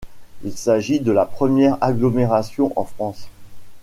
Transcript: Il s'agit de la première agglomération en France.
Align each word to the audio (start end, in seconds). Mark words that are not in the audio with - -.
Il 0.43 0.53
s'agit 0.57 0.99
de 0.99 1.11
la 1.11 1.27
première 1.27 1.77
agglomération 1.79 2.73
en 2.75 2.85
France. 2.85 3.27